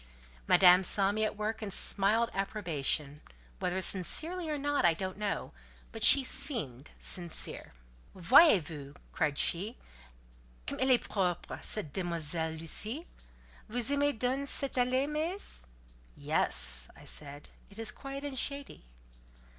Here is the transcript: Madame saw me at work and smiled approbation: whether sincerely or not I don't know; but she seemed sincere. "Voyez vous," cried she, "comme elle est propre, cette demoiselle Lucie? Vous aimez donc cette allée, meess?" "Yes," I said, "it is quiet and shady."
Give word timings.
Madame 0.47 0.81
saw 0.81 1.11
me 1.11 1.23
at 1.23 1.37
work 1.37 1.61
and 1.61 1.71
smiled 1.71 2.31
approbation: 2.33 3.21
whether 3.59 3.79
sincerely 3.81 4.49
or 4.49 4.57
not 4.57 4.83
I 4.83 4.95
don't 4.95 5.15
know; 5.15 5.51
but 5.91 6.03
she 6.03 6.23
seemed 6.23 6.89
sincere. 6.99 7.73
"Voyez 8.15 8.63
vous," 8.63 8.95
cried 9.11 9.37
she, 9.37 9.77
"comme 10.65 10.79
elle 10.79 10.89
est 10.89 11.07
propre, 11.07 11.59
cette 11.63 11.93
demoiselle 11.93 12.53
Lucie? 12.53 13.05
Vous 13.69 13.91
aimez 13.91 14.13
donc 14.17 14.47
cette 14.47 14.73
allée, 14.77 15.07
meess?" 15.07 15.67
"Yes," 16.15 16.89
I 16.95 17.03
said, 17.03 17.51
"it 17.69 17.77
is 17.77 17.91
quiet 17.91 18.23
and 18.23 18.39
shady." 18.39 18.85